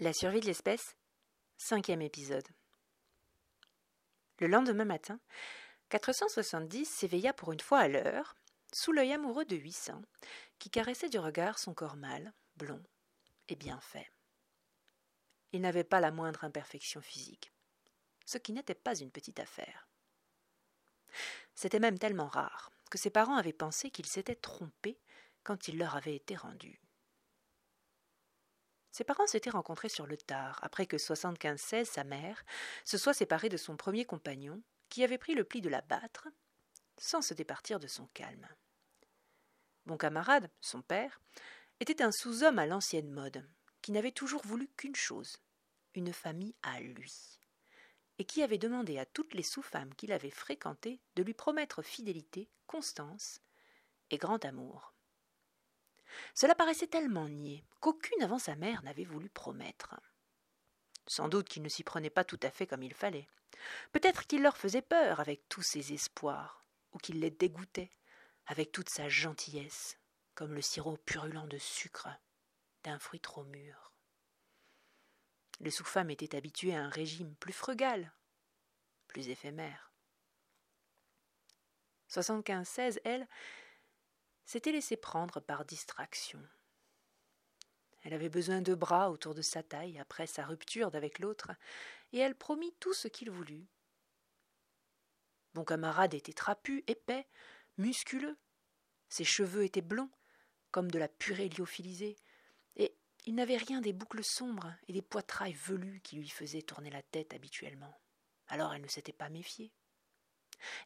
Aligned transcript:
La 0.00 0.14
survie 0.14 0.40
de 0.40 0.46
l'espèce, 0.46 0.96
cinquième 1.58 2.00
épisode. 2.00 2.48
Le 4.38 4.46
lendemain 4.46 4.86
matin, 4.86 5.20
470 5.90 6.86
s'éveilla 6.86 7.34
pour 7.34 7.52
une 7.52 7.60
fois 7.60 7.80
à 7.80 7.88
l'heure, 7.88 8.34
sous 8.72 8.92
l'œil 8.92 9.12
amoureux 9.12 9.44
de 9.44 9.56
800, 9.56 10.00
qui 10.58 10.70
caressait 10.70 11.10
du 11.10 11.18
regard 11.18 11.58
son 11.58 11.74
corps 11.74 11.96
mâle, 11.96 12.32
blond 12.56 12.82
et 13.48 13.56
bien 13.56 13.78
fait. 13.80 14.10
Il 15.52 15.60
n'avait 15.60 15.84
pas 15.84 16.00
la 16.00 16.12
moindre 16.12 16.44
imperfection 16.44 17.02
physique, 17.02 17.52
ce 18.24 18.38
qui 18.38 18.54
n'était 18.54 18.74
pas 18.74 18.98
une 18.98 19.10
petite 19.10 19.38
affaire. 19.38 19.86
C'était 21.54 21.78
même 21.78 21.98
tellement 21.98 22.28
rare 22.28 22.72
que 22.90 22.96
ses 22.96 23.10
parents 23.10 23.36
avaient 23.36 23.52
pensé 23.52 23.90
qu'il 23.90 24.06
s'était 24.06 24.34
trompé 24.34 24.98
quand 25.44 25.68
il 25.68 25.76
leur 25.76 25.94
avait 25.94 26.16
été 26.16 26.36
rendu. 26.36 26.80
Ses 28.92 29.04
parents 29.04 29.26
s'étaient 29.26 29.50
rencontrés 29.50 29.88
sur 29.88 30.06
le 30.06 30.16
tard, 30.16 30.58
après 30.62 30.86
que 30.86 30.96
75-16, 30.96 31.84
sa 31.84 32.04
mère, 32.04 32.44
se 32.84 32.98
soit 32.98 33.14
séparée 33.14 33.48
de 33.48 33.56
son 33.56 33.76
premier 33.76 34.04
compagnon, 34.04 34.62
qui 34.88 35.04
avait 35.04 35.18
pris 35.18 35.34
le 35.34 35.44
pli 35.44 35.60
de 35.60 35.68
la 35.68 35.80
battre, 35.80 36.28
sans 36.98 37.22
se 37.22 37.34
départir 37.34 37.78
de 37.78 37.86
son 37.86 38.06
calme. 38.08 38.48
Mon 39.86 39.96
camarade, 39.96 40.50
son 40.60 40.82
père, 40.82 41.20
était 41.78 42.02
un 42.02 42.12
sous-homme 42.12 42.58
à 42.58 42.66
l'ancienne 42.66 43.10
mode, 43.10 43.48
qui 43.80 43.92
n'avait 43.92 44.12
toujours 44.12 44.42
voulu 44.42 44.68
qu'une 44.76 44.96
chose, 44.96 45.38
une 45.94 46.12
famille 46.12 46.54
à 46.62 46.80
lui, 46.80 47.40
et 48.18 48.24
qui 48.24 48.42
avait 48.42 48.58
demandé 48.58 48.98
à 48.98 49.06
toutes 49.06 49.34
les 49.34 49.42
sous-femmes 49.42 49.94
qu'il 49.94 50.12
avait 50.12 50.30
fréquentées 50.30 51.00
de 51.16 51.22
lui 51.22 51.32
promettre 51.32 51.82
fidélité, 51.82 52.50
constance 52.66 53.40
et 54.10 54.18
grand 54.18 54.44
amour. 54.44 54.94
Cela 56.34 56.54
paraissait 56.54 56.86
tellement 56.86 57.28
niais 57.28 57.64
qu'aucune 57.80 58.22
avant 58.22 58.38
sa 58.38 58.56
mère 58.56 58.82
n'avait 58.82 59.04
voulu 59.04 59.28
promettre. 59.28 59.94
Sans 61.06 61.28
doute 61.28 61.48
qu'il 61.48 61.62
ne 61.62 61.68
s'y 61.68 61.82
prenait 61.82 62.10
pas 62.10 62.24
tout 62.24 62.40
à 62.42 62.50
fait 62.50 62.66
comme 62.66 62.82
il 62.82 62.94
fallait. 62.94 63.28
Peut-être 63.92 64.26
qu'il 64.26 64.42
leur 64.42 64.56
faisait 64.56 64.82
peur 64.82 65.20
avec 65.20 65.48
tous 65.48 65.62
ses 65.62 65.92
espoirs, 65.92 66.64
ou 66.92 66.98
qu'il 66.98 67.20
les 67.20 67.30
dégoûtait 67.30 67.90
avec 68.46 68.72
toute 68.72 68.88
sa 68.88 69.08
gentillesse, 69.08 69.98
comme 70.34 70.54
le 70.54 70.62
sirop 70.62 70.96
purulent 70.98 71.46
de 71.46 71.58
sucre 71.58 72.08
d'un 72.84 72.98
fruit 72.98 73.20
trop 73.20 73.44
mûr. 73.44 73.92
Les 75.60 75.70
sous-femmes 75.70 76.10
étaient 76.10 76.36
habituées 76.36 76.74
à 76.74 76.84
un 76.84 76.88
régime 76.88 77.34
plus 77.36 77.52
frugal, 77.52 78.12
plus 79.08 79.28
éphémère. 79.28 79.92
75-16, 82.08 82.98
elle, 83.04 83.28
s'était 84.50 84.72
laissé 84.72 84.96
prendre 84.96 85.38
par 85.38 85.64
distraction. 85.64 86.42
Elle 88.02 88.14
avait 88.14 88.28
besoin 88.28 88.62
de 88.62 88.74
bras 88.74 89.12
autour 89.12 89.32
de 89.32 89.42
sa 89.42 89.62
taille 89.62 89.96
après 90.00 90.26
sa 90.26 90.44
rupture 90.44 90.90
d'avec 90.90 91.20
l'autre, 91.20 91.52
et 92.12 92.18
elle 92.18 92.34
promit 92.34 92.74
tout 92.80 92.92
ce 92.92 93.06
qu'il 93.06 93.30
voulut. 93.30 93.68
Mon 95.54 95.64
camarade 95.64 96.14
était 96.14 96.32
trapu, 96.32 96.82
épais, 96.88 97.28
musculeux. 97.78 98.36
Ses 99.08 99.22
cheveux 99.22 99.62
étaient 99.62 99.82
blonds, 99.82 100.10
comme 100.72 100.90
de 100.90 100.98
la 100.98 101.06
purée 101.06 101.48
lyophilisée, 101.48 102.16
et 102.74 102.96
il 103.26 103.36
n'avait 103.36 103.56
rien 103.56 103.80
des 103.80 103.92
boucles 103.92 104.24
sombres 104.24 104.74
et 104.88 104.92
des 104.92 105.02
poitrails 105.02 105.52
velus 105.52 106.00
qui 106.00 106.16
lui 106.16 106.28
faisaient 106.28 106.62
tourner 106.62 106.90
la 106.90 107.02
tête 107.02 107.34
habituellement. 107.34 108.00
Alors 108.48 108.74
elle 108.74 108.82
ne 108.82 108.88
s'était 108.88 109.12
pas 109.12 109.28
méfiée. 109.28 109.70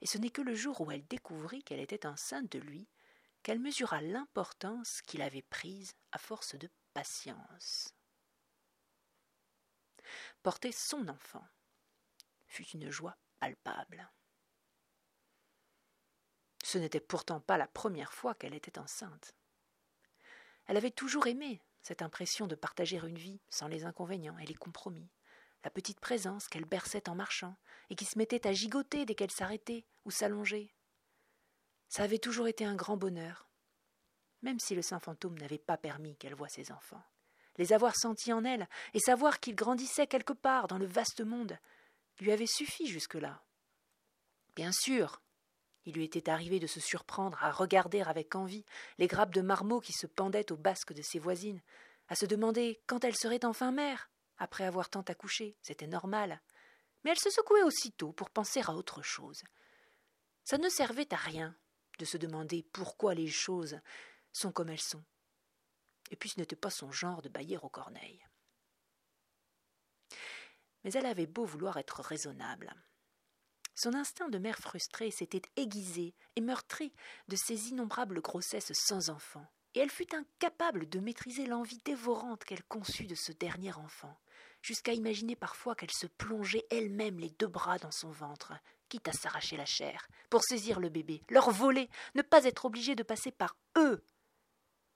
Et 0.02 0.06
ce 0.06 0.18
n'est 0.18 0.28
que 0.28 0.42
le 0.42 0.54
jour 0.54 0.82
où 0.82 0.90
elle 0.90 1.06
découvrit 1.06 1.62
qu'elle 1.62 1.80
était 1.80 2.04
enceinte 2.04 2.52
de 2.52 2.58
lui 2.58 2.86
qu'elle 3.44 3.60
mesura 3.60 4.00
l'importance 4.00 5.02
qu'il 5.02 5.22
avait 5.22 5.42
prise 5.42 5.94
à 6.12 6.18
force 6.18 6.56
de 6.56 6.68
patience. 6.94 7.94
Porter 10.42 10.72
son 10.72 11.08
enfant 11.08 11.46
fut 12.46 12.66
une 12.68 12.90
joie 12.90 13.18
palpable. 13.38 14.10
Ce 16.64 16.78
n'était 16.78 17.00
pourtant 17.00 17.40
pas 17.40 17.58
la 17.58 17.68
première 17.68 18.14
fois 18.14 18.34
qu'elle 18.34 18.54
était 18.54 18.78
enceinte. 18.78 19.34
Elle 20.66 20.78
avait 20.78 20.90
toujours 20.90 21.26
aimé 21.26 21.60
cette 21.82 22.00
impression 22.00 22.46
de 22.46 22.54
partager 22.54 22.96
une 22.96 23.18
vie 23.18 23.42
sans 23.50 23.68
les 23.68 23.84
inconvénients 23.84 24.38
et 24.38 24.46
les 24.46 24.54
compromis, 24.54 25.10
la 25.64 25.70
petite 25.70 26.00
présence 26.00 26.48
qu'elle 26.48 26.64
berçait 26.64 27.10
en 27.10 27.14
marchant 27.14 27.58
et 27.90 27.94
qui 27.94 28.06
se 28.06 28.16
mettait 28.16 28.46
à 28.46 28.54
gigoter 28.54 29.04
dès 29.04 29.14
qu'elle 29.14 29.30
s'arrêtait 29.30 29.84
ou 30.06 30.10
s'allongeait, 30.10 30.74
ça 31.94 32.02
avait 32.02 32.18
toujours 32.18 32.48
été 32.48 32.64
un 32.64 32.74
grand 32.74 32.96
bonheur, 32.96 33.48
même 34.42 34.58
si 34.58 34.74
le 34.74 34.82
saint 34.82 34.98
fantôme 34.98 35.38
n'avait 35.38 35.58
pas 35.58 35.76
permis 35.76 36.16
qu'elle 36.16 36.34
voie 36.34 36.48
ses 36.48 36.72
enfants. 36.72 37.04
Les 37.56 37.72
avoir 37.72 37.94
sentis 37.94 38.32
en 38.32 38.44
elle 38.44 38.68
et 38.94 38.98
savoir 38.98 39.38
qu'ils 39.38 39.54
grandissaient 39.54 40.08
quelque 40.08 40.32
part 40.32 40.66
dans 40.66 40.78
le 40.78 40.86
vaste 40.86 41.20
monde 41.20 41.56
lui 42.18 42.32
avait 42.32 42.48
suffi 42.48 42.88
jusque-là. 42.88 43.44
Bien 44.56 44.72
sûr, 44.72 45.22
il 45.84 45.94
lui 45.94 46.02
était 46.02 46.28
arrivé 46.28 46.58
de 46.58 46.66
se 46.66 46.80
surprendre 46.80 47.40
à 47.40 47.52
regarder 47.52 48.00
avec 48.00 48.34
envie 48.34 48.64
les 48.98 49.06
grappes 49.06 49.32
de 49.32 49.40
marmot 49.40 49.78
qui 49.78 49.92
se 49.92 50.08
pendaient 50.08 50.50
aux 50.50 50.56
basques 50.56 50.94
de 50.94 51.02
ses 51.02 51.20
voisines, 51.20 51.62
à 52.08 52.16
se 52.16 52.26
demander 52.26 52.82
quand 52.88 53.04
elle 53.04 53.14
serait 53.14 53.44
enfin 53.44 53.70
mère, 53.70 54.10
après 54.38 54.64
avoir 54.64 54.90
tant 54.90 55.02
accouché, 55.02 55.56
c'était 55.62 55.86
normal. 55.86 56.42
Mais 57.04 57.12
elle 57.12 57.20
se 57.20 57.30
secouait 57.30 57.62
aussitôt 57.62 58.10
pour 58.10 58.30
penser 58.30 58.62
à 58.66 58.72
autre 58.72 59.00
chose. 59.02 59.44
Ça 60.42 60.58
ne 60.58 60.68
servait 60.68 61.14
à 61.14 61.18
rien 61.18 61.56
de 61.98 62.04
se 62.04 62.16
demander 62.16 62.64
pourquoi 62.72 63.14
les 63.14 63.28
choses 63.28 63.78
sont 64.32 64.52
comme 64.52 64.68
elles 64.68 64.80
sont. 64.80 65.04
Et 66.10 66.16
puis 66.16 66.28
ce 66.28 66.38
n'était 66.38 66.56
pas 66.56 66.70
son 66.70 66.90
genre 66.92 67.22
de 67.22 67.28
bailler 67.28 67.58
aux 67.58 67.68
corneilles. 67.68 68.26
Mais 70.82 70.92
elle 70.92 71.06
avait 71.06 71.26
beau 71.26 71.44
vouloir 71.44 71.78
être 71.78 72.00
raisonnable. 72.00 72.74
Son 73.74 73.94
instinct 73.94 74.28
de 74.28 74.38
mère 74.38 74.58
frustrée 74.58 75.10
s'était 75.10 75.42
aiguisé 75.56 76.14
et 76.36 76.40
meurtri 76.40 76.92
de 77.28 77.36
ses 77.36 77.70
innombrables 77.70 78.20
grossesses 78.20 78.72
sans 78.72 79.10
enfant, 79.10 79.46
et 79.74 79.80
elle 79.80 79.90
fut 79.90 80.14
incapable 80.14 80.88
de 80.88 81.00
maîtriser 81.00 81.46
l'envie 81.46 81.80
dévorante 81.84 82.44
qu'elle 82.44 82.62
conçut 82.64 83.06
de 83.06 83.16
ce 83.16 83.32
dernier 83.32 83.72
enfant, 83.72 84.16
jusqu'à 84.62 84.92
imaginer 84.92 85.34
parfois 85.34 85.74
qu'elle 85.74 85.90
se 85.90 86.06
plongeait 86.06 86.66
elle-même 86.70 87.18
les 87.18 87.30
deux 87.30 87.48
bras 87.48 87.78
dans 87.78 87.90
son 87.90 88.10
ventre, 88.10 88.52
quitte 88.88 89.08
à 89.08 89.12
s'arracher 89.12 89.56
la 89.56 89.66
chair, 89.66 90.06
pour 90.30 90.42
saisir 90.42 90.80
le 90.80 90.88
bébé, 90.88 91.22
leur 91.28 91.50
voler, 91.50 91.88
ne 92.14 92.22
pas 92.22 92.44
être 92.44 92.64
obligée 92.64 92.94
de 92.94 93.02
passer 93.02 93.30
par 93.30 93.56
eux 93.76 94.04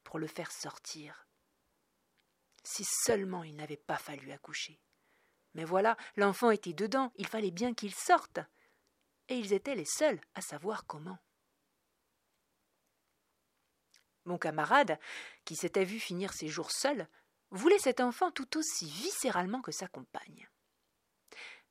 pour 0.05 0.19
le 0.19 0.27
faire 0.27 0.53
sortir. 0.53 1.27
Si 2.65 2.85
seulement 2.85 3.45
il 3.45 3.57
n'avait 3.57 3.77
pas 3.77 3.99
fallu 3.99 4.33
accoucher. 4.33 4.81
Mais 5.55 5.65
voilà, 5.65 5.97
l'enfant 6.17 6.51
était 6.51 6.73
dedans, 6.73 7.13
il 7.17 7.27
fallait 7.27 7.51
bien 7.51 7.75
qu'il 7.75 7.95
sorte. 7.95 8.41
Et 9.29 9.37
ils 9.37 9.53
étaient 9.53 9.75
les 9.75 9.85
seuls 9.85 10.21
à 10.35 10.41
savoir 10.41 10.87
comment. 10.87 11.19
Mon 14.25 14.39
camarade, 14.39 14.99
qui 15.45 15.57
s'était 15.57 15.85
vu 15.85 15.99
finir 15.99 16.33
ses 16.33 16.49
jours 16.49 16.71
seul, 16.71 17.09
voulait 17.51 17.79
cet 17.79 18.01
enfant 18.01 18.31
tout 18.31 18.59
aussi 18.59 18.87
viscéralement 18.87 19.63
que 19.63 19.73
sa 19.73 19.89
compagne. 19.89 20.49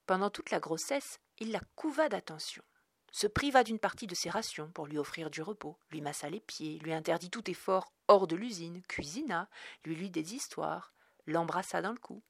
Pendant 0.05 0.29
toute 0.29 0.51
la 0.51 0.59
grossesse, 0.59 1.19
il 1.39 1.51
la 1.51 1.61
couva 1.75 2.09
d'attention, 2.09 2.63
se 3.11 3.27
priva 3.27 3.63
d'une 3.63 3.79
partie 3.79 4.07
de 4.07 4.15
ses 4.15 4.29
rations 4.29 4.71
pour 4.71 4.87
lui 4.87 4.97
offrir 4.97 5.29
du 5.29 5.41
repos, 5.41 5.77
lui 5.89 6.01
massa 6.01 6.29
les 6.29 6.39
pieds, 6.39 6.79
lui 6.79 6.93
interdit 6.93 7.29
tout 7.29 7.49
effort 7.49 7.91
hors 8.07 8.27
de 8.27 8.35
l'usine, 8.35 8.81
cuisina, 8.83 9.49
lui 9.83 9.95
lut 9.95 10.09
des 10.09 10.35
histoires, 10.35 10.93
l'embrassa 11.25 11.81
dans 11.81 11.91
le 11.91 11.99
cou. 11.99 12.23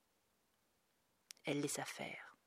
Elle 1.43 1.61
laissa 1.61 1.85
faire. 1.85 2.37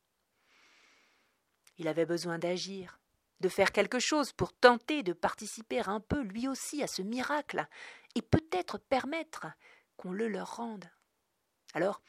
Il 1.77 1.89
avait 1.89 2.07
besoin 2.07 2.39
d'agir, 2.39 2.99
de 3.41 3.49
faire 3.49 3.73
quelque 3.73 3.99
chose 3.99 4.33
pour 4.33 4.53
tenter 4.53 5.03
de 5.03 5.13
participer 5.13 5.81
un 5.81 6.01
peu 6.01 6.21
lui 6.21 6.47
aussi 6.47 6.83
à 6.83 6.87
ce 6.87 7.03
miracle, 7.03 7.67
et 8.15 8.23
peut-être 8.23 8.79
permettre 8.79 9.47
qu'on 9.97 10.13
le 10.13 10.29
leur 10.29 10.57
rende. 10.57 10.91
Alors, 11.75 12.03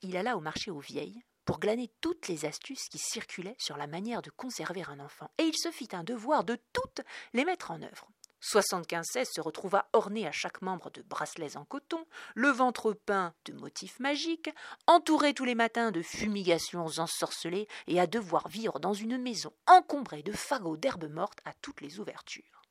il 0.00 0.16
alla 0.16 0.36
au 0.36 0.40
marché 0.40 0.70
aux 0.70 0.80
vieilles, 0.80 1.22
pour 1.44 1.60
glaner 1.60 1.90
toutes 2.00 2.28
les 2.28 2.44
astuces 2.44 2.88
qui 2.88 2.98
circulaient 2.98 3.56
sur 3.58 3.76
la 3.76 3.86
manière 3.86 4.22
de 4.22 4.30
conserver 4.30 4.82
un 4.88 5.00
enfant, 5.00 5.30
et 5.38 5.44
il 5.44 5.56
se 5.56 5.70
fit 5.70 5.88
un 5.92 6.04
devoir 6.04 6.44
de 6.44 6.58
toutes 6.72 7.02
les 7.32 7.44
mettre 7.44 7.70
en 7.70 7.82
œuvre. 7.82 8.08
75 8.42 9.06
se 9.32 9.40
retrouva 9.40 9.88
orné 9.92 10.26
à 10.26 10.32
chaque 10.32 10.62
membre 10.62 10.90
de 10.90 11.02
bracelets 11.02 11.56
en 11.56 11.64
coton, 11.64 12.04
le 12.34 12.48
ventre 12.48 12.92
peint 12.92 13.34
de 13.44 13.52
motifs 13.52 14.00
magiques, 14.00 14.50
entouré 14.88 15.32
tous 15.32 15.44
les 15.44 15.54
matins 15.54 15.92
de 15.92 16.02
fumigations 16.02 16.86
ensorcelées 16.98 17.68
et 17.86 18.00
à 18.00 18.08
devoir 18.08 18.48
vivre 18.48 18.80
dans 18.80 18.94
une 18.94 19.16
maison 19.16 19.52
encombrée 19.68 20.24
de 20.24 20.32
fagots 20.32 20.76
d'herbes 20.76 21.08
mortes 21.08 21.38
à 21.44 21.52
toutes 21.54 21.80
les 21.80 22.00
ouvertures. 22.00 22.62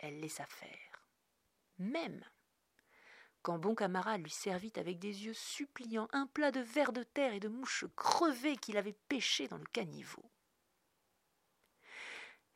Elle 0.00 0.18
laissa 0.18 0.46
faire. 0.46 1.06
Même 1.78 2.24
quand 3.42 3.58
bon 3.58 3.74
camarade 3.74 4.22
lui 4.22 4.30
servit 4.30 4.72
avec 4.76 4.98
des 4.98 5.24
yeux 5.24 5.34
suppliants 5.34 6.08
un 6.12 6.26
plat 6.26 6.50
de 6.50 6.60
vers 6.60 6.92
de 6.92 7.02
terre 7.02 7.34
et 7.34 7.40
de 7.40 7.48
mouches 7.48 7.84
crevées 7.96 8.56
qu'il 8.56 8.76
avait 8.76 8.96
pêchées 9.08 9.48
dans 9.48 9.58
le 9.58 9.66
caniveau. 9.66 10.24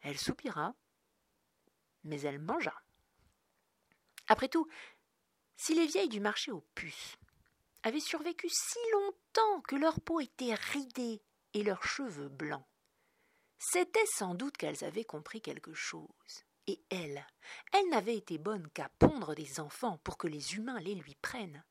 Elle 0.00 0.18
soupira, 0.18 0.74
mais 2.04 2.20
elle 2.20 2.38
mangea. 2.38 2.82
Après 4.28 4.48
tout, 4.48 4.68
si 5.56 5.74
les 5.74 5.86
vieilles 5.86 6.08
du 6.08 6.20
marché 6.20 6.52
aux 6.52 6.66
puces 6.74 7.16
avaient 7.82 8.00
survécu 8.00 8.48
si 8.48 8.78
longtemps 8.92 9.60
que 9.62 9.76
leur 9.76 10.00
peau 10.00 10.20
était 10.20 10.54
ridée 10.54 11.22
et 11.54 11.62
leurs 11.62 11.84
cheveux 11.84 12.28
blancs. 12.28 12.66
C'était 13.58 14.06
sans 14.06 14.34
doute 14.34 14.56
qu'elles 14.56 14.84
avaient 14.84 15.04
compris 15.04 15.40
quelque 15.40 15.72
chose. 15.72 16.44
Et 16.66 16.80
elle, 16.90 17.24
elle 17.72 17.88
n'avait 17.90 18.16
été 18.16 18.38
bonne 18.38 18.68
qu'à 18.74 18.88
pondre 18.98 19.34
des 19.34 19.60
enfants 19.60 19.98
pour 20.02 20.18
que 20.18 20.26
les 20.26 20.54
humains 20.54 20.80
les 20.80 20.94
lui 20.94 21.14
prennent. 21.22 21.62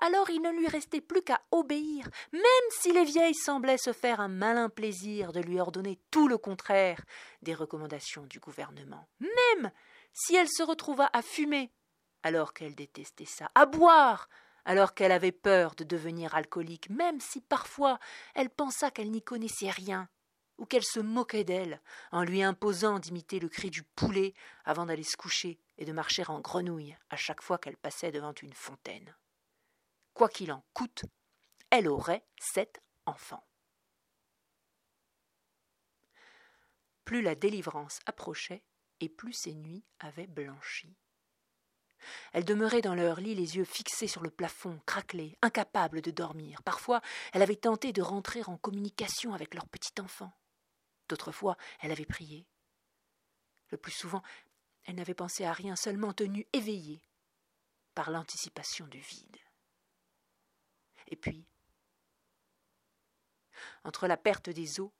Alors 0.00 0.30
il 0.30 0.40
ne 0.40 0.50
lui 0.50 0.68
restait 0.68 1.00
plus 1.00 1.22
qu'à 1.22 1.42
obéir, 1.50 2.08
même 2.32 2.42
si 2.70 2.92
les 2.92 3.04
vieilles 3.04 3.34
semblaient 3.34 3.78
se 3.78 3.92
faire 3.92 4.20
un 4.20 4.28
malin 4.28 4.68
plaisir 4.68 5.32
de 5.32 5.40
lui 5.40 5.58
ordonner 5.58 5.98
tout 6.12 6.28
le 6.28 6.38
contraire 6.38 7.04
des 7.42 7.54
recommandations 7.54 8.24
du 8.26 8.38
gouvernement. 8.38 9.08
Même 9.18 9.72
si 10.12 10.36
elle 10.36 10.48
se 10.48 10.62
retrouva 10.62 11.10
à 11.12 11.22
fumer, 11.22 11.72
alors 12.22 12.54
qu'elle 12.54 12.76
détestait 12.76 13.24
ça, 13.24 13.50
à 13.56 13.66
boire, 13.66 14.28
alors 14.64 14.94
qu'elle 14.94 15.12
avait 15.12 15.32
peur 15.32 15.74
de 15.74 15.82
devenir 15.82 16.34
alcoolique, 16.36 16.90
même 16.90 17.20
si 17.20 17.40
parfois 17.40 17.98
elle 18.34 18.50
pensa 18.50 18.92
qu'elle 18.92 19.10
n'y 19.10 19.22
connaissait 19.22 19.70
rien, 19.70 20.08
ou 20.58 20.66
qu'elle 20.66 20.84
se 20.84 21.00
moquait 21.00 21.44
d'elle 21.44 21.80
en 22.12 22.22
lui 22.22 22.42
imposant 22.42 22.98
d'imiter 22.98 23.38
le 23.38 23.48
cri 23.48 23.70
du 23.70 23.82
poulet 23.82 24.34
avant 24.64 24.86
d'aller 24.86 25.04
se 25.04 25.16
coucher 25.16 25.58
et 25.78 25.84
de 25.84 25.92
marcher 25.92 26.24
en 26.28 26.40
grenouille 26.40 26.96
à 27.10 27.16
chaque 27.16 27.42
fois 27.42 27.58
qu'elle 27.58 27.76
passait 27.76 28.12
devant 28.12 28.34
une 28.42 28.52
fontaine. 28.52 29.14
Quoi 30.14 30.28
qu'il 30.28 30.52
en 30.52 30.64
coûte, 30.74 31.04
elle 31.70 31.88
aurait 31.88 32.24
sept 32.40 32.82
enfants. 33.06 33.44
Plus 37.04 37.22
la 37.22 37.34
délivrance 37.34 38.00
approchait, 38.04 38.64
et 39.00 39.08
plus 39.08 39.32
ses 39.32 39.54
nuits 39.54 39.84
avaient 40.00 40.26
blanchi. 40.26 40.96
Elle 42.32 42.44
demeurait 42.44 42.82
dans 42.82 42.94
leur 42.94 43.20
lit, 43.20 43.34
les 43.34 43.56
yeux 43.56 43.64
fixés 43.64 44.08
sur 44.08 44.22
le 44.22 44.30
plafond, 44.30 44.80
craquelés, 44.86 45.36
incapable 45.42 46.00
de 46.00 46.10
dormir. 46.10 46.62
Parfois, 46.62 47.00
elle 47.32 47.42
avait 47.42 47.56
tenté 47.56 47.92
de 47.92 48.02
rentrer 48.02 48.42
en 48.46 48.56
communication 48.56 49.34
avec 49.34 49.54
leur 49.54 49.68
petit 49.68 50.00
enfant. 50.00 50.32
D'autres 51.08 51.32
fois, 51.32 51.56
elle 51.80 51.92
avait 51.92 52.04
prié. 52.04 52.46
Le 53.70 53.78
plus 53.78 53.92
souvent, 53.92 54.22
elle 54.84 54.96
n'avait 54.96 55.14
pensé 55.14 55.44
à 55.44 55.52
rien, 55.52 55.76
seulement 55.76 56.12
tenue 56.12 56.46
éveillée 56.52 57.02
par 57.94 58.10
l'anticipation 58.10 58.86
du 58.86 59.00
vide. 59.00 59.36
Et 61.08 61.16
puis, 61.16 61.46
entre 63.84 64.06
la 64.06 64.16
perte 64.16 64.50
des 64.50 64.80
eaux, 64.80 64.92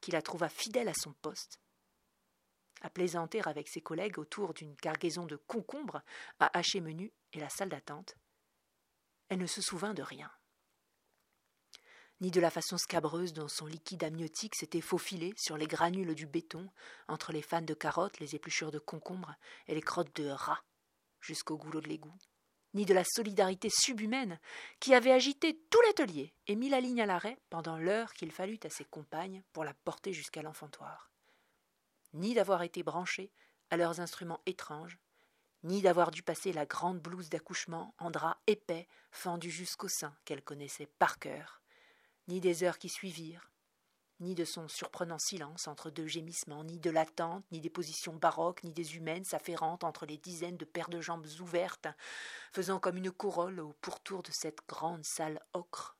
qui 0.00 0.10
la 0.10 0.22
trouva 0.22 0.48
fidèle 0.48 0.88
à 0.88 0.94
son 0.94 1.12
poste, 1.12 1.60
à 2.80 2.90
plaisanter 2.90 3.40
avec 3.44 3.68
ses 3.68 3.80
collègues 3.80 4.18
autour 4.18 4.54
d'une 4.54 4.76
cargaison 4.76 5.26
de 5.26 5.36
concombres 5.36 6.02
à 6.38 6.56
hacher 6.56 6.80
menu 6.80 7.12
et 7.32 7.40
la 7.40 7.48
salle 7.48 7.68
d'attente. 7.68 8.16
Elle 9.28 9.38
ne 9.38 9.46
se 9.46 9.60
souvint 9.60 9.94
de 9.94 10.02
rien. 10.02 10.30
Ni 12.20 12.32
de 12.32 12.40
la 12.40 12.50
façon 12.50 12.78
scabreuse 12.78 13.32
dont 13.32 13.46
son 13.46 13.66
liquide 13.66 14.02
amniotique 14.02 14.56
s'était 14.56 14.80
faufilé 14.80 15.32
sur 15.36 15.56
les 15.56 15.68
granules 15.68 16.16
du 16.16 16.26
béton, 16.26 16.68
entre 17.06 17.32
les 17.32 17.42
fans 17.42 17.62
de 17.62 17.74
carottes, 17.74 18.18
les 18.18 18.34
épluchures 18.34 18.72
de 18.72 18.80
concombres 18.80 19.36
et 19.68 19.74
les 19.74 19.80
crottes 19.80 20.14
de 20.16 20.28
rats, 20.28 20.64
jusqu'au 21.20 21.56
goulot 21.56 21.80
de 21.80 21.88
l'égout, 21.88 22.18
ni 22.74 22.84
de 22.84 22.94
la 22.94 23.04
solidarité 23.04 23.70
subhumaine 23.70 24.40
qui 24.80 24.94
avait 24.94 25.12
agité 25.12 25.60
tout 25.70 25.80
l'atelier 25.86 26.34
et 26.48 26.56
mis 26.56 26.68
la 26.68 26.80
ligne 26.80 27.00
à 27.00 27.06
l'arrêt 27.06 27.38
pendant 27.50 27.78
l'heure 27.78 28.12
qu'il 28.14 28.32
fallut 28.32 28.58
à 28.64 28.70
ses 28.70 28.84
compagnes 28.84 29.44
pour 29.52 29.64
la 29.64 29.74
porter 29.74 30.12
jusqu'à 30.12 30.42
l'enfantoir. 30.42 31.12
Ni 32.14 32.34
d'avoir 32.34 32.62
été 32.62 32.82
branchés 32.82 33.30
à 33.70 33.76
leurs 33.76 34.00
instruments 34.00 34.40
étranges, 34.46 34.98
ni 35.62 35.82
d'avoir 35.82 36.10
dû 36.10 36.22
passer 36.22 36.52
la 36.52 36.66
grande 36.66 37.00
blouse 37.00 37.30
d'accouchement 37.30 37.94
en 37.98 38.10
drap 38.10 38.40
épais 38.46 38.88
fendu 39.10 39.50
jusqu'au 39.50 39.88
sein 39.88 40.14
qu'elle 40.24 40.42
connaissait 40.42 40.88
par 40.98 41.18
cœur, 41.18 41.57
ni 42.28 42.40
des 42.40 42.62
heures 42.62 42.78
qui 42.78 42.88
suivirent, 42.88 43.50
ni 44.20 44.34
de 44.34 44.44
son 44.44 44.68
surprenant 44.68 45.18
silence 45.18 45.66
entre 45.68 45.90
deux 45.90 46.06
gémissements, 46.06 46.64
ni 46.64 46.78
de 46.78 46.90
l'attente, 46.90 47.44
ni 47.50 47.60
des 47.60 47.70
positions 47.70 48.14
baroques, 48.14 48.62
ni 48.62 48.72
des 48.72 48.96
humaines 48.96 49.24
s'affairantes 49.24 49.84
entre 49.84 50.06
les 50.06 50.18
dizaines 50.18 50.56
de 50.56 50.64
paires 50.64 50.88
de 50.88 51.00
jambes 51.00 51.26
ouvertes, 51.40 51.88
faisant 52.52 52.80
comme 52.80 52.96
une 52.96 53.10
corolle 53.10 53.60
au 53.60 53.72
pourtour 53.80 54.22
de 54.22 54.30
cette 54.30 54.66
grande 54.68 55.04
salle 55.04 55.40
ocre, 55.52 55.96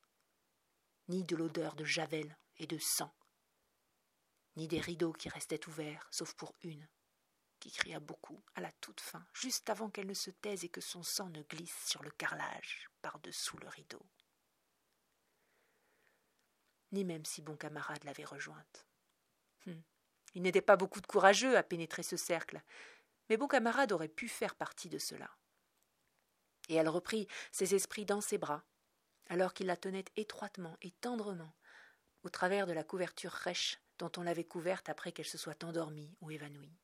ni 1.08 1.24
de 1.24 1.36
l'odeur 1.36 1.74
de 1.74 1.84
javel 1.84 2.36
et 2.58 2.66
de 2.66 2.78
sang 2.78 3.12
ni 4.58 4.66
des 4.66 4.80
rideaux 4.80 5.12
qui 5.12 5.28
restaient 5.28 5.68
ouverts, 5.68 6.08
sauf 6.10 6.34
pour 6.34 6.52
une, 6.62 6.88
qui 7.60 7.70
cria 7.70 8.00
beaucoup 8.00 8.42
à 8.56 8.60
la 8.60 8.72
toute 8.72 9.00
fin, 9.00 9.24
juste 9.32 9.70
avant 9.70 9.88
qu'elle 9.88 10.08
ne 10.08 10.14
se 10.14 10.30
taise 10.30 10.64
et 10.64 10.68
que 10.68 10.80
son 10.80 11.04
sang 11.04 11.30
ne 11.30 11.42
glisse 11.42 11.86
sur 11.86 12.02
le 12.02 12.10
carrelage 12.10 12.90
par-dessous 13.00 13.56
le 13.58 13.68
rideau. 13.68 14.04
Ni 16.92 17.04
même 17.04 17.24
si 17.24 17.42
bon 17.42 17.56
camarade 17.56 18.04
l'avait 18.04 18.24
rejointe. 18.24 18.86
Hum. 19.66 19.82
Il 20.34 20.42
n'était 20.42 20.62
pas 20.62 20.76
beaucoup 20.76 21.00
de 21.00 21.06
courageux 21.06 21.56
à 21.56 21.62
pénétrer 21.62 22.02
ce 22.02 22.16
cercle, 22.16 22.62
mais 23.28 23.36
bon 23.36 23.48
camarade 23.48 23.92
aurait 23.92 24.08
pu 24.08 24.28
faire 24.28 24.54
partie 24.54 24.88
de 24.88 24.98
cela. 24.98 25.30
Et 26.68 26.74
elle 26.74 26.88
reprit 26.88 27.26
ses 27.50 27.74
esprits 27.74 28.04
dans 28.04 28.20
ses 28.20 28.38
bras, 28.38 28.64
alors 29.28 29.54
qu'il 29.54 29.66
la 29.66 29.76
tenait 29.76 30.04
étroitement 30.16 30.76
et 30.82 30.90
tendrement, 30.90 31.54
au 32.22 32.28
travers 32.28 32.66
de 32.66 32.72
la 32.72 32.84
couverture 32.84 33.32
rêche 33.32 33.80
dont 33.98 34.12
on 34.16 34.22
l'avait 34.22 34.44
couverte 34.44 34.88
après 34.88 35.12
qu'elle 35.12 35.26
se 35.26 35.38
soit 35.38 35.64
endormie 35.64 36.14
ou 36.20 36.30
évanouie. 36.30 36.78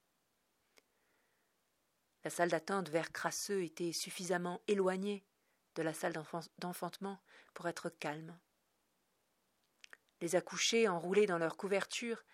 La 2.25 2.31
salle 2.31 2.51
d'attente 2.51 2.89
vert 2.89 3.13
crasseux 3.13 3.63
était 3.63 3.93
suffisamment 3.93 4.63
éloignée 4.67 5.27
de 5.75 5.83
la 5.83 5.93
salle 5.93 6.15
d'enfantement 6.59 7.21
pour 7.53 7.69
être 7.69 7.91
calme. 7.91 8.39
Les 10.25 10.37
accouchés 10.37 10.89
enroulés 10.89 11.27
dans 11.27 11.37
leur 11.37 11.59
couverture 11.59 12.25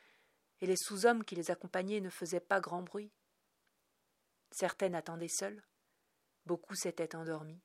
et 0.61 0.67
les 0.67 0.77
sous-hommes 0.77 1.25
qui 1.25 1.35
les 1.35 1.51
accompagnaient 1.51 2.01
ne 2.01 2.09
faisaient 2.09 2.39
pas 2.39 2.61
grand 2.61 2.83
bruit. 2.83 3.11
Certaines 4.53 4.95
attendaient 4.95 5.27
seules, 5.27 5.61
beaucoup 6.47 6.77
s'étaient 6.77 7.17
endormis. 7.17 7.61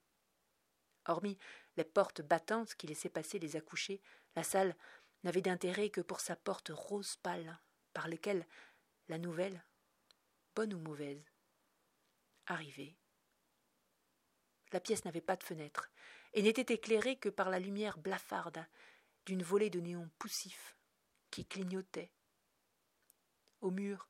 Hormis 1.05 1.37
les 1.77 1.83
portes 1.83 2.23
battantes 2.23 2.73
qui 2.73 2.87
laissaient 2.87 3.07
passer 3.07 3.37
les 3.37 3.55
accouchés, 3.55 4.01
la 4.35 4.41
salle 4.41 4.75
n'avait 5.21 5.43
d'intérêt 5.43 5.91
que 5.91 6.01
pour 6.01 6.19
sa 6.19 6.35
porte 6.35 6.71
rose 6.73 7.17
pâle, 7.17 7.59
par 7.93 8.07
laquelle 8.07 8.47
la 9.09 9.19
nouvelle, 9.19 9.63
bonne 10.55 10.73
ou 10.73 10.79
mauvaise, 10.79 11.23
arrivait. 12.47 12.97
La 14.71 14.79
pièce 14.79 15.05
n'avait 15.05 15.21
pas 15.21 15.35
de 15.35 15.43
fenêtre, 15.43 15.91
et 16.33 16.41
n'était 16.41 16.73
éclairée 16.73 17.17
que 17.17 17.29
par 17.29 17.51
la 17.51 17.59
lumière 17.59 17.99
blafarde 17.99 18.65
d'une 19.25 19.43
volée 19.43 19.69
de 19.69 19.79
néons 19.79 20.09
poussifs 20.19 20.77
qui 21.31 21.45
clignotaient. 21.45 22.11
Au 23.61 23.71
mur, 23.71 24.09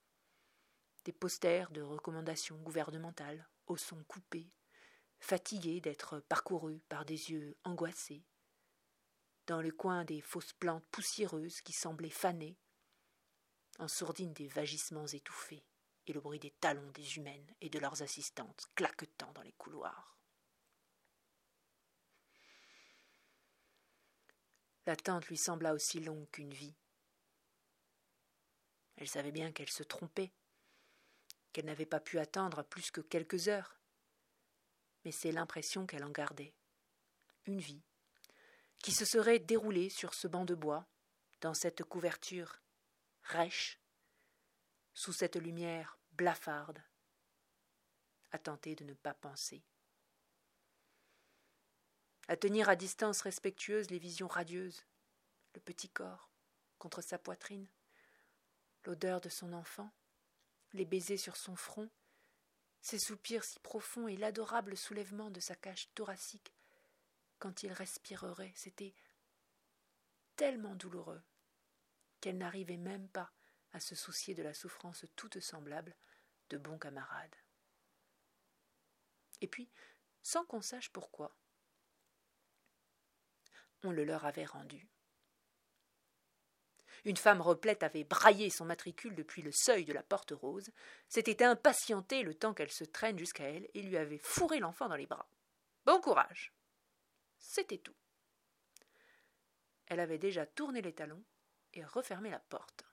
des 1.06 1.14
posters 1.14 1.72
de 1.72 1.82
recommandations 1.82 2.58
gouvernementales, 2.58 3.48
au 3.68 3.78
son 3.78 4.04
coupé, 4.04 4.52
fatigués 5.20 5.80
d'être 5.80 6.20
parcourus 6.20 6.82
par 6.90 7.06
des 7.06 7.32
yeux 7.32 7.58
angoissés, 7.64 8.26
dans 9.48 9.62
le 9.62 9.72
coin 9.72 10.04
des 10.04 10.22
fausses 10.22 10.54
plantes 10.54 10.86
poussiéreuses 10.88 11.62
qui 11.62 11.74
semblaient 11.74 12.10
faner, 12.10 12.58
en 13.80 13.88
sourdine 13.88 14.34
des 14.34 14.48
vagissements 14.48 15.08
étouffés 15.08 15.66
et 16.08 16.14
le 16.14 16.22
bruit 16.22 16.40
des 16.40 16.52
talons 16.52 16.92
des 16.92 17.18
humaines 17.18 17.54
et 17.62 17.70
de 17.70 17.80
leurs 17.80 18.02
assistantes 18.02 18.68
claquetant 18.76 19.32
dans 19.34 19.42
les 19.42 19.54
couloirs. 19.54 20.18
L'attente 24.86 25.28
lui 25.28 25.38
sembla 25.38 25.74
aussi 25.74 26.00
longue 26.00 26.30
qu'une 26.30 26.54
vie. 26.54 26.76
Elle 28.98 29.08
savait 29.08 29.32
bien 29.32 29.52
qu'elle 29.52 29.70
se 29.70 29.84
trompait, 29.84 30.32
qu'elle 31.52 31.66
n'avait 31.66 31.86
pas 31.86 32.00
pu 32.00 32.20
attendre 32.20 32.64
plus 32.64 32.92
que 32.92 33.02
quelques 33.02 33.48
heures, 33.48 33.80
mais 35.04 35.12
c'est 35.12 35.32
l'impression 35.32 35.86
qu'elle 35.86 36.04
en 36.04 36.12
gardait. 36.12 36.54
Une 37.46 37.60
vie, 37.60 37.82
qui 38.80 38.92
se 38.92 39.06
serait 39.06 39.40
déroulé 39.40 39.90
sur 39.90 40.14
ce 40.14 40.28
banc 40.28 40.46
de 40.46 40.56
bois, 40.56 40.88
dans 41.42 41.54
cette 41.54 41.84
couverture 41.84 42.62
rêche, 43.24 43.80
sous 44.94 45.14
cette 45.14 45.36
lumière 45.36 46.00
blafarde, 46.14 46.82
à 48.32 48.40
tenter 48.40 48.76
de 48.76 48.84
ne 48.84 48.94
pas 48.94 49.14
penser. 49.14 49.64
À 52.28 52.36
tenir 52.36 52.70
à 52.70 52.76
distance 52.76 53.22
respectueuse 53.22 53.90
les 53.92 54.00
visions 54.00 54.28
radieuses, 54.28 54.84
le 55.54 55.62
petit 55.62 55.90
corps 55.90 56.32
contre 56.80 57.02
sa 57.02 57.20
poitrine, 57.20 57.68
l'odeur 58.84 59.22
de 59.22 59.30
son 59.30 59.54
enfant, 59.54 59.92
les 60.74 60.86
baisers 60.86 61.18
sur 61.18 61.38
son 61.38 61.56
front, 61.56 61.90
ses 62.82 63.00
soupirs 63.00 63.44
si 63.44 63.60
profonds 63.60 64.08
et 64.08 64.18
l'adorable 64.18 64.76
soulèvement 64.76 65.30
de 65.32 65.40
sa 65.40 65.56
cage 65.56 65.90
thoracique 65.94 66.54
quand 67.40 67.64
il 67.64 67.72
respirerait. 67.72 68.54
C'était 68.56 68.94
tellement 70.36 70.76
douloureux 70.76 71.22
qu'elle 72.22 72.38
n'arrivait 72.38 72.78
même 72.78 73.08
pas 73.10 73.32
à 73.72 73.80
se 73.80 73.96
soucier 73.96 74.36
de 74.36 74.44
la 74.44 74.54
souffrance 74.54 75.06
toute 75.16 75.40
semblable 75.40 75.96
de 76.50 76.58
bons 76.58 76.78
camarades. 76.78 77.36
Et 79.42 79.48
puis, 79.48 79.70
sans 80.22 80.46
qu'on 80.46 80.62
sache 80.62 80.92
pourquoi, 80.92 81.36
on 83.84 83.92
le 83.92 84.04
leur 84.04 84.26
avait 84.26 84.46
rendu. 84.46 84.88
Une 87.06 87.18
femme 87.18 87.42
replète 87.42 87.84
avait 87.84 88.04
braillé 88.04 88.50
son 88.50 88.66
matricule 88.66 89.14
depuis 89.14 89.44
le 89.44 89.52
seuil 89.52 89.86
de 89.86 89.94
la 89.94 90.02
porte 90.02 90.32
rose, 90.32 90.72
s'était 91.08 91.44
impatientée 91.44 92.24
le 92.24 92.34
temps 92.34 92.56
qu'elle 92.56 92.72
se 92.72 92.84
traîne 92.84 93.20
jusqu'à 93.20 93.44
elle 93.44 93.70
et 93.76 93.84
lui 93.84 93.96
avait 93.96 94.18
fourré 94.18 94.60
l'enfant 94.60 94.88
dans 94.88 94.96
les 94.96 95.06
bras. 95.06 95.30
Bon 95.86 96.02
courage. 96.02 96.52
C'était 97.38 97.78
tout. 97.78 97.96
Elle 99.86 100.00
avait 100.00 100.18
déjà 100.18 100.48
tourné 100.48 100.82
les 100.82 100.94
talons 100.94 101.24
et 101.74 101.86
refermé 101.86 102.32
la 102.32 102.40
porte. 102.40 102.86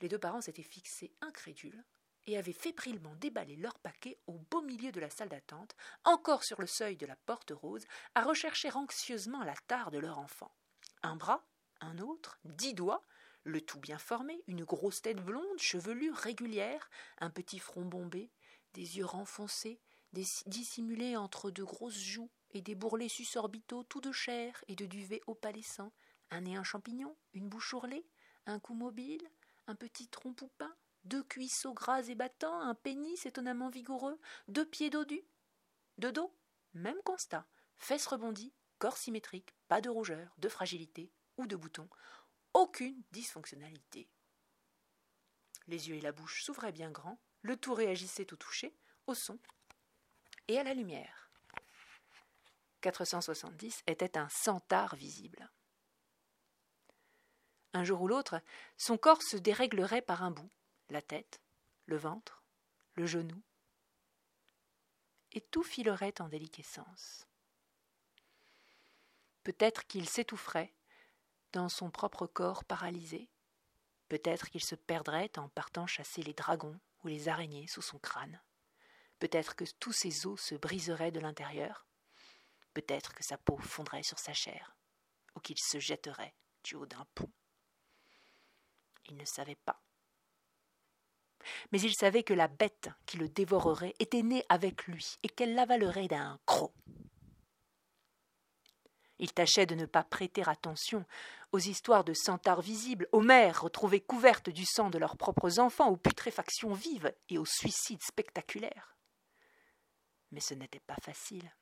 Les 0.00 0.08
deux 0.08 0.18
parents 0.18 0.40
s'étaient 0.40 0.64
fixés 0.64 1.14
incrédules 1.20 1.84
et 2.26 2.38
avaient 2.38 2.52
fébrilement 2.52 3.14
déballé 3.16 3.56
leur 3.56 3.78
paquet 3.78 4.18
au 4.26 4.38
beau 4.50 4.62
milieu 4.62 4.92
de 4.92 5.00
la 5.00 5.10
salle 5.10 5.28
d'attente, 5.28 5.74
encore 6.04 6.44
sur 6.44 6.60
le 6.60 6.66
seuil 6.66 6.96
de 6.96 7.06
la 7.06 7.16
porte 7.16 7.50
rose, 7.50 7.86
à 8.14 8.22
rechercher 8.22 8.70
anxieusement 8.72 9.44
la 9.44 9.56
tare 9.66 9.90
de 9.90 9.98
leur 9.98 10.18
enfant. 10.18 10.52
Un 11.02 11.16
bras, 11.16 11.44
un 11.80 11.98
autre, 11.98 12.38
dix 12.44 12.74
doigts, 12.74 13.04
le 13.44 13.60
tout 13.60 13.80
bien 13.80 13.98
formé, 13.98 14.42
une 14.46 14.64
grosse 14.64 15.02
tête 15.02 15.22
blonde, 15.22 15.58
chevelure 15.58 16.16
régulière, 16.16 16.88
un 17.18 17.30
petit 17.30 17.58
front 17.58 17.84
bombé, 17.84 18.30
des 18.74 18.98
yeux 18.98 19.04
renfoncés, 19.04 19.80
dissimulés 20.12 21.16
entre 21.16 21.50
de 21.50 21.64
grosses 21.64 21.98
joues 21.98 22.30
et 22.52 22.60
des 22.60 22.74
bourrelets 22.74 23.08
susorbitaux 23.08 23.82
tout 23.84 24.00
de 24.00 24.12
chair 24.12 24.62
et 24.68 24.76
de 24.76 24.86
duvet 24.86 25.22
opalescent, 25.26 25.92
un 26.30 26.42
nez 26.42 26.56
un 26.56 26.62
champignon, 26.62 27.16
une 27.32 27.48
bouche 27.48 27.72
ourlée, 27.72 28.06
un 28.46 28.58
cou 28.58 28.74
mobile, 28.74 29.26
un 29.66 29.74
petit 29.74 30.08
tronc 30.08 30.34
poupin, 30.34 30.74
deux 31.04 31.22
cuisseaux 31.24 31.74
gras 31.74 32.02
et 32.02 32.14
battants, 32.14 32.60
un 32.60 32.74
pénis 32.74 33.26
étonnamment 33.26 33.68
vigoureux, 33.68 34.20
deux 34.48 34.66
pieds 34.66 34.90
dodus. 34.90 35.24
De 35.98 36.10
dos, 36.10 36.34
même 36.74 37.00
constat, 37.04 37.46
fesses 37.76 38.06
rebondies, 38.06 38.52
corps 38.78 38.96
symétrique, 38.96 39.54
pas 39.68 39.80
de 39.80 39.90
rougeur, 39.90 40.34
de 40.38 40.48
fragilité 40.48 41.12
ou 41.36 41.46
de 41.46 41.56
boutons, 41.56 41.88
aucune 42.54 43.02
dysfonctionnalité. 43.12 44.08
Les 45.68 45.88
yeux 45.88 45.96
et 45.96 46.00
la 46.00 46.12
bouche 46.12 46.42
s'ouvraient 46.44 46.72
bien 46.72 46.90
grands, 46.90 47.20
le 47.42 47.56
tout 47.56 47.74
réagissait 47.74 48.32
au 48.32 48.36
toucher, 48.36 48.76
au 49.06 49.14
son 49.14 49.38
et 50.48 50.58
à 50.58 50.64
la 50.64 50.74
lumière. 50.74 51.30
470 52.80 53.82
était 53.86 54.18
un 54.18 54.28
centaure 54.28 54.96
visible. 54.96 55.50
Un 57.72 57.84
jour 57.84 58.02
ou 58.02 58.08
l'autre, 58.08 58.40
son 58.76 58.98
corps 58.98 59.22
se 59.22 59.36
déréglerait 59.36 60.02
par 60.02 60.22
un 60.22 60.30
bout, 60.30 60.50
la 60.92 61.02
tête, 61.02 61.40
le 61.86 61.96
ventre, 61.96 62.44
le 62.94 63.06
genou, 63.06 63.42
et 65.32 65.40
tout 65.40 65.62
filerait 65.62 66.20
en 66.20 66.28
déliquescence. 66.28 67.26
Peut-être 69.42 69.86
qu'il 69.86 70.08
s'étoufferait 70.08 70.74
dans 71.52 71.68
son 71.68 71.90
propre 71.90 72.26
corps 72.26 72.64
paralysé. 72.64 73.28
Peut-être 74.08 74.50
qu'il 74.50 74.62
se 74.62 74.74
perdrait 74.74 75.30
en 75.38 75.48
partant 75.48 75.86
chasser 75.86 76.22
les 76.22 76.34
dragons 76.34 76.78
ou 77.02 77.08
les 77.08 77.28
araignées 77.28 77.66
sous 77.66 77.82
son 77.82 77.98
crâne. 77.98 78.40
Peut-être 79.18 79.56
que 79.56 79.64
tous 79.80 79.92
ses 79.92 80.26
os 80.26 80.40
se 80.40 80.54
briseraient 80.54 81.10
de 81.10 81.20
l'intérieur. 81.20 81.86
Peut-être 82.74 83.14
que 83.14 83.24
sa 83.24 83.38
peau 83.38 83.56
fondrait 83.58 84.02
sur 84.02 84.18
sa 84.18 84.32
chair, 84.32 84.76
ou 85.34 85.40
qu'il 85.40 85.58
se 85.58 85.78
jetterait 85.78 86.34
du 86.62 86.74
haut 86.74 86.86
d'un 86.86 87.06
pont. 87.14 87.30
Il 89.06 89.16
ne 89.16 89.24
savait 89.24 89.56
pas. 89.56 89.82
Mais 91.70 91.80
il 91.80 91.94
savait 91.94 92.22
que 92.22 92.34
la 92.34 92.48
bête 92.48 92.90
qui 93.06 93.16
le 93.16 93.28
dévorerait 93.28 93.94
était 93.98 94.22
née 94.22 94.44
avec 94.48 94.86
lui 94.86 95.16
et 95.22 95.28
qu'elle 95.28 95.54
l'avalerait 95.54 96.08
d'un 96.08 96.38
croc. 96.46 96.72
Il 99.18 99.32
tâchait 99.32 99.66
de 99.66 99.76
ne 99.76 99.86
pas 99.86 100.02
prêter 100.02 100.42
attention 100.48 101.04
aux 101.52 101.60
histoires 101.60 102.02
de 102.02 102.12
centaures 102.12 102.60
visibles, 102.60 103.08
aux 103.12 103.20
mères 103.20 103.62
retrouvées 103.62 104.00
couvertes 104.00 104.50
du 104.50 104.64
sang 104.64 104.90
de 104.90 104.98
leurs 104.98 105.16
propres 105.16 105.60
enfants, 105.60 105.90
aux 105.90 105.96
putréfactions 105.96 106.72
vives 106.72 107.14
et 107.28 107.38
aux 107.38 107.46
suicides 107.46 108.02
spectaculaires. 108.02 108.96
Mais 110.32 110.40
ce 110.40 110.54
n'était 110.54 110.80
pas 110.80 110.96
facile. 111.02 111.54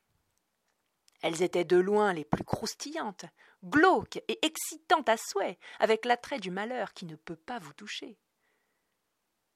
Elles 1.23 1.43
étaient 1.43 1.65
de 1.65 1.77
loin 1.77 2.15
les 2.15 2.25
plus 2.25 2.45
croustillantes, 2.45 3.27
glauques 3.63 4.23
et 4.29 4.39
excitantes 4.47 5.09
à 5.09 5.17
souhait, 5.19 5.59
avec 5.81 6.07
l'attrait 6.07 6.39
du 6.39 6.51
malheur 6.51 6.95
qui 6.95 7.05
ne 7.05 7.17
peut 7.17 7.37
pas 7.37 7.59
vous 7.59 7.75
toucher 7.75 8.17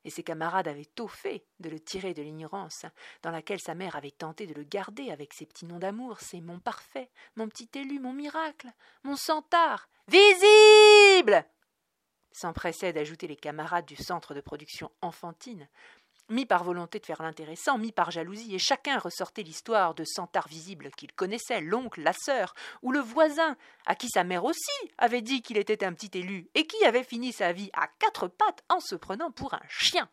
et 0.04 0.10
ses 0.10 0.22
camarades 0.22 0.68
avaient 0.68 0.84
tôt 0.84 1.08
fait 1.08 1.44
de 1.60 1.68
le 1.70 1.80
tirer 1.80 2.14
de 2.14 2.22
l'ignorance, 2.22 2.86
dans 3.22 3.30
laquelle 3.30 3.60
sa 3.60 3.74
mère 3.74 3.96
avait 3.96 4.10
tenté 4.10 4.46
de 4.46 4.54
le 4.54 4.64
garder 4.64 5.10
avec 5.10 5.32
ses 5.32 5.46
petits 5.46 5.66
noms 5.66 5.78
d'amour, 5.78 6.20
ses 6.20 6.40
mon 6.40 6.58
parfait, 6.58 7.10
mon 7.36 7.48
petit 7.48 7.70
élu, 7.74 7.98
mon 7.98 8.12
miracle, 8.12 8.68
mon 9.02 9.16
centaure, 9.16 9.88
visible! 10.08 11.44
S'empressaient 12.32 12.92
d'ajouter 12.92 13.28
les 13.28 13.36
camarades 13.36 13.86
du 13.86 13.96
centre 13.96 14.34
de 14.34 14.40
production 14.40 14.90
enfantine, 15.00 15.68
mis 16.28 16.46
par 16.46 16.64
volonté 16.64 16.98
de 16.98 17.06
faire 17.06 17.22
l'intéressant, 17.22 17.78
mis 17.78 17.92
par 17.92 18.10
jalousie, 18.10 18.54
et 18.54 18.58
chacun 18.58 18.98
ressortait 18.98 19.42
l'histoire 19.42 19.94
de 19.94 20.04
Centaure 20.04 20.48
visible 20.48 20.90
qu'il 20.92 21.12
connaissait, 21.12 21.60
l'oncle, 21.60 22.02
la 22.02 22.12
sœur, 22.12 22.54
ou 22.82 22.92
le 22.92 23.00
voisin, 23.00 23.56
à 23.86 23.94
qui 23.94 24.08
sa 24.08 24.24
mère 24.24 24.44
aussi 24.44 24.72
avait 24.98 25.22
dit 25.22 25.42
qu'il 25.42 25.58
était 25.58 25.84
un 25.84 25.92
petit 25.92 26.18
élu, 26.18 26.48
et 26.54 26.66
qui 26.66 26.84
avait 26.84 27.04
fini 27.04 27.32
sa 27.32 27.52
vie 27.52 27.70
à 27.72 27.88
quatre 27.98 28.28
pattes 28.28 28.64
en 28.68 28.80
se 28.80 28.94
prenant 28.94 29.30
pour 29.30 29.54
un 29.54 29.62
chien. 29.68 30.08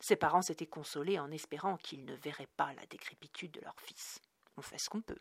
Ses 0.00 0.16
parents 0.16 0.42
s'étaient 0.42 0.66
consolés 0.66 1.18
en 1.18 1.30
espérant 1.30 1.76
qu'ils 1.76 2.04
ne 2.04 2.14
verraient 2.14 2.48
pas 2.56 2.72
la 2.74 2.86
décrépitude 2.86 3.50
de 3.50 3.60
leur 3.60 3.78
fils. 3.80 4.20
On 4.56 4.62
fait 4.62 4.78
ce 4.78 4.88
qu'on 4.88 5.00
peut. 5.00 5.18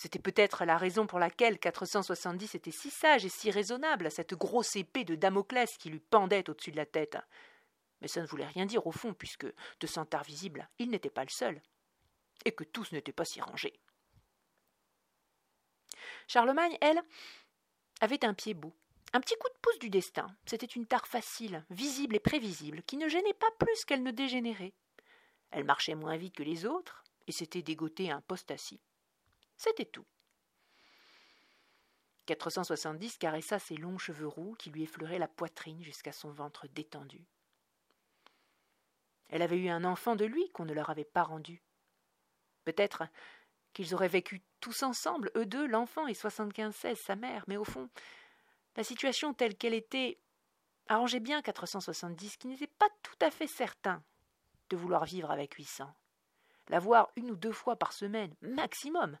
C'était 0.00 0.18
peut-être 0.18 0.64
la 0.64 0.78
raison 0.78 1.06
pour 1.06 1.18
laquelle 1.18 1.58
470 1.58 2.54
était 2.54 2.70
si 2.70 2.88
sage 2.88 3.26
et 3.26 3.28
si 3.28 3.50
raisonnable 3.50 4.06
à 4.06 4.10
cette 4.10 4.32
grosse 4.32 4.74
épée 4.76 5.04
de 5.04 5.14
Damoclès 5.14 5.76
qui 5.76 5.90
lui 5.90 6.00
pendait 6.00 6.48
au-dessus 6.48 6.70
de 6.70 6.78
la 6.78 6.86
tête. 6.86 7.18
Mais 8.00 8.08
ça 8.08 8.22
ne 8.22 8.26
voulait 8.26 8.46
rien 8.46 8.64
dire 8.64 8.86
au 8.86 8.92
fond, 8.92 9.12
puisque, 9.12 9.44
de 9.44 9.86
centaures 9.86 10.22
visible, 10.22 10.70
il 10.78 10.88
n'était 10.88 11.10
pas 11.10 11.24
le 11.24 11.28
seul, 11.28 11.60
et 12.46 12.52
que 12.52 12.64
tous 12.64 12.92
n'étaient 12.92 13.12
pas 13.12 13.26
si 13.26 13.42
rangés. 13.42 13.78
Charlemagne, 16.28 16.78
elle, 16.80 17.02
avait 18.00 18.24
un 18.24 18.32
pied 18.32 18.54
beau, 18.54 18.72
un 19.12 19.20
petit 19.20 19.36
coup 19.36 19.50
de 19.50 19.60
pouce 19.60 19.80
du 19.80 19.90
destin. 19.90 20.34
C'était 20.46 20.64
une 20.64 20.86
tare 20.86 21.08
facile, 21.08 21.62
visible 21.68 22.16
et 22.16 22.20
prévisible, 22.20 22.82
qui 22.84 22.96
ne 22.96 23.10
gênait 23.10 23.34
pas 23.34 23.50
plus 23.58 23.84
qu'elle 23.84 24.02
ne 24.02 24.12
dégénérait. 24.12 24.72
Elle 25.50 25.64
marchait 25.64 25.94
moins 25.94 26.16
vite 26.16 26.36
que 26.36 26.42
les 26.42 26.64
autres, 26.64 27.04
et 27.26 27.32
s'était 27.32 27.60
dégotée 27.60 28.10
un 28.10 28.22
poste 28.22 28.50
assis. 28.50 28.80
C'était 29.60 29.84
tout. 29.84 30.06
470 32.24 33.18
caressa 33.18 33.58
ses 33.58 33.76
longs 33.76 33.98
cheveux 33.98 34.26
roux 34.26 34.54
qui 34.58 34.70
lui 34.70 34.84
effleuraient 34.84 35.18
la 35.18 35.28
poitrine 35.28 35.82
jusqu'à 35.82 36.12
son 36.12 36.30
ventre 36.30 36.66
détendu. 36.68 37.26
Elle 39.28 39.42
avait 39.42 39.58
eu 39.58 39.68
un 39.68 39.84
enfant 39.84 40.16
de 40.16 40.24
lui 40.24 40.48
qu'on 40.52 40.64
ne 40.64 40.72
leur 40.72 40.88
avait 40.88 41.04
pas 41.04 41.24
rendu. 41.24 41.62
Peut-être 42.64 43.02
qu'ils 43.74 43.94
auraient 43.94 44.08
vécu 44.08 44.40
tous 44.60 44.82
ensemble, 44.82 45.30
eux 45.36 45.44
deux, 45.44 45.66
l'enfant 45.66 46.06
et 46.06 46.14
soixante-quinze 46.14 46.74
seize, 46.74 46.98
sa 46.98 47.14
mère, 47.14 47.44
mais 47.46 47.58
au 47.58 47.64
fond, 47.64 47.90
la 48.76 48.82
situation 48.82 49.34
telle 49.34 49.58
qu'elle 49.58 49.74
était 49.74 50.18
arrangeait 50.88 51.20
bien 51.20 51.42
470, 51.42 52.38
qui 52.38 52.46
n'était 52.46 52.66
pas 52.66 52.88
tout 53.02 53.18
à 53.20 53.30
fait 53.30 53.46
certain 53.46 54.02
de 54.70 54.78
vouloir 54.78 55.04
vivre 55.04 55.30
avec 55.30 55.52
800. 55.52 55.92
La 56.68 56.78
voir 56.78 57.10
une 57.16 57.32
ou 57.32 57.36
deux 57.36 57.52
fois 57.52 57.76
par 57.76 57.92
semaine, 57.92 58.34
maximum, 58.40 59.18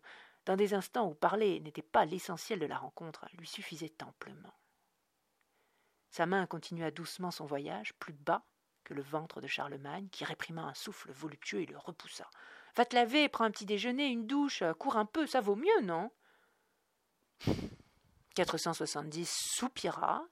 dans 0.50 0.56
des 0.56 0.74
instants 0.74 1.06
où 1.06 1.14
parler 1.14 1.60
n'était 1.60 1.80
pas 1.80 2.04
l'essentiel 2.04 2.58
de 2.58 2.66
la 2.66 2.76
rencontre, 2.76 3.24
lui 3.38 3.46
suffisait 3.46 3.94
amplement. 4.02 4.58
Sa 6.08 6.26
main 6.26 6.44
continua 6.46 6.90
doucement 6.90 7.30
son 7.30 7.46
voyage, 7.46 7.94
plus 8.00 8.14
bas 8.14 8.44
que 8.82 8.92
le 8.92 9.00
ventre 9.00 9.40
de 9.40 9.46
Charlemagne, 9.46 10.08
qui 10.08 10.24
réprima 10.24 10.62
un 10.62 10.74
souffle 10.74 11.12
voluptueux 11.12 11.60
et 11.60 11.66
le 11.66 11.78
repoussa. 11.78 12.28
Va 12.74 12.84
te 12.84 12.96
laver, 12.96 13.28
prends 13.28 13.44
un 13.44 13.52
petit 13.52 13.64
déjeuner, 13.64 14.08
une 14.08 14.26
douche, 14.26 14.64
cours 14.80 14.96
un 14.96 15.06
peu, 15.06 15.24
ça 15.28 15.40
vaut 15.40 15.54
mieux, 15.54 15.82
non? 15.84 16.10
470 18.34 19.30
soupira, 19.30 20.26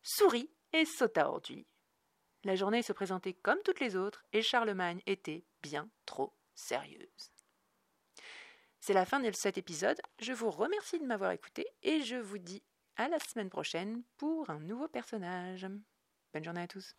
sourit 0.00 0.52
et 0.72 0.84
sauta 0.84 1.28
hors 1.28 1.40
du. 1.40 1.66
La 2.44 2.54
journée 2.54 2.82
se 2.82 2.92
présentait 2.92 3.34
comme 3.34 3.58
toutes 3.64 3.80
les 3.80 3.96
autres, 3.96 4.24
et 4.32 4.42
Charlemagne 4.42 5.02
était 5.06 5.44
bien 5.60 5.90
trop 6.06 6.36
sérieuse. 6.54 7.32
C'est 8.80 8.92
la 8.92 9.04
fin 9.04 9.20
de 9.20 9.30
cet 9.32 9.58
épisode. 9.58 10.00
Je 10.18 10.32
vous 10.32 10.50
remercie 10.50 10.98
de 10.98 11.04
m'avoir 11.04 11.32
écouté 11.32 11.66
et 11.82 12.02
je 12.02 12.16
vous 12.16 12.38
dis 12.38 12.62
à 12.96 13.08
la 13.08 13.18
semaine 13.18 13.50
prochaine 13.50 14.02
pour 14.16 14.50
un 14.50 14.60
nouveau 14.60 14.88
personnage. 14.88 15.66
Bonne 16.32 16.44
journée 16.44 16.62
à 16.62 16.68
tous. 16.68 16.94